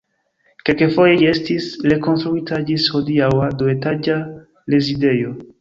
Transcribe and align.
Kelkfoje 0.69 1.11
ĝi 1.19 1.27
estis 1.33 1.67
rekonstruita 1.93 2.61
ĝis 2.71 2.89
hodiaŭa 2.97 3.53
duetaĝa 3.63 4.21
rezidejo. 4.77 5.37